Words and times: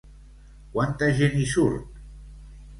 Quanta 0.77 1.11
gent 1.21 1.37
hi 1.43 1.47
surt? 1.53 2.03